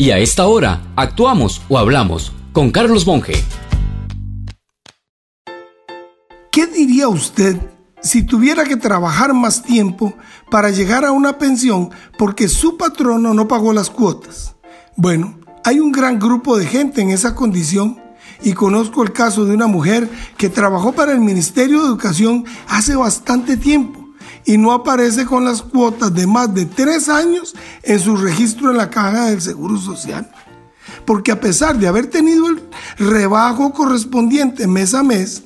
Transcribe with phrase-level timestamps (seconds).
[0.00, 3.34] Y a esta hora, actuamos o hablamos con Carlos Monge.
[6.52, 7.56] ¿Qué diría usted
[8.00, 10.14] si tuviera que trabajar más tiempo
[10.52, 14.54] para llegar a una pensión porque su patrono no pagó las cuotas?
[14.94, 18.00] Bueno, hay un gran grupo de gente en esa condición
[18.40, 22.94] y conozco el caso de una mujer que trabajó para el Ministerio de Educación hace
[22.94, 24.07] bastante tiempo
[24.44, 28.76] y no aparece con las cuotas de más de tres años en su registro en
[28.76, 30.30] la caja del Seguro Social.
[31.04, 32.62] Porque a pesar de haber tenido el
[32.98, 35.42] rebajo correspondiente mes a mes,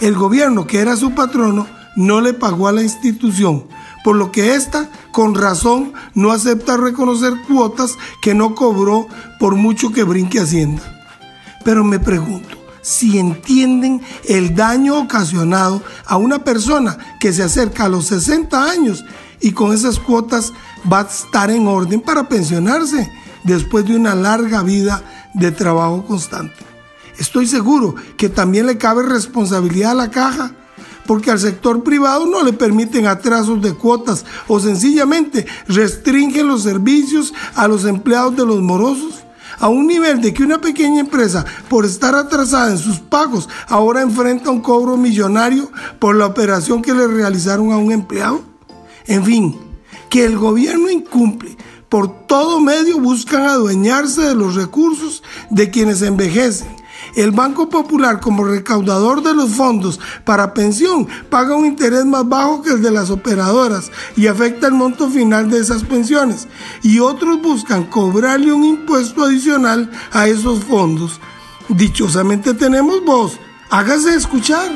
[0.00, 1.66] el gobierno, que era su patrono,
[1.96, 3.66] no le pagó a la institución,
[4.02, 9.06] por lo que ésta, con razón, no acepta reconocer cuotas que no cobró
[9.38, 10.82] por mucho que brinque Hacienda.
[11.64, 17.88] Pero me pregunto, si entienden el daño ocasionado a una persona que se acerca a
[17.88, 19.04] los 60 años
[19.40, 20.52] y con esas cuotas
[20.90, 23.10] va a estar en orden para pensionarse
[23.42, 25.02] después de una larga vida
[25.32, 26.56] de trabajo constante.
[27.18, 30.52] Estoy seguro que también le cabe responsabilidad a la caja,
[31.06, 37.32] porque al sector privado no le permiten atrasos de cuotas o sencillamente restringen los servicios
[37.54, 39.23] a los empleados de los morosos
[39.58, 44.02] a un nivel de que una pequeña empresa, por estar atrasada en sus pagos, ahora
[44.02, 48.42] enfrenta un cobro millonario por la operación que le realizaron a un empleado?
[49.06, 49.58] En fin,
[50.08, 51.56] que el gobierno incumple.
[51.88, 56.83] Por todo medio buscan adueñarse de los recursos de quienes envejecen
[57.16, 62.62] el Banco Popular como recaudador de los fondos para pensión paga un interés más bajo
[62.62, 66.48] que el de las operadoras y afecta el monto final de esas pensiones.
[66.82, 71.20] Y otros buscan cobrarle un impuesto adicional a esos fondos.
[71.68, 73.38] Dichosamente tenemos voz.
[73.70, 74.70] Hágase escuchar.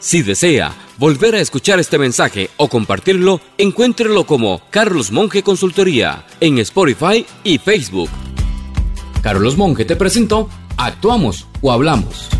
[0.00, 6.58] Si desea volver a escuchar este mensaje o compartirlo, encuéntrelo como Carlos Monge Consultoría en
[6.58, 8.10] Spotify y Facebook.
[9.22, 12.39] Carlos Monge te presentó Actuamos o Hablamos.